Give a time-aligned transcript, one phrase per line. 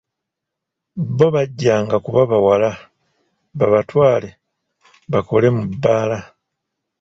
[1.17, 2.69] Bo bajjanga kuba bawala,
[3.59, 4.29] babatwale,
[5.11, 6.19] bakole mu bbaala.